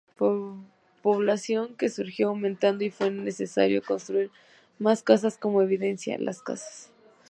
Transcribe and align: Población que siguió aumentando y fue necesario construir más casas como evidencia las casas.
Población 1.03 1.75
que 1.75 1.87
siguió 1.87 2.29
aumentando 2.29 2.83
y 2.83 2.89
fue 2.89 3.11
necesario 3.11 3.83
construir 3.83 4.31
más 4.79 5.03
casas 5.03 5.37
como 5.37 5.61
evidencia 5.61 6.17
las 6.17 6.41
casas. 6.41 6.89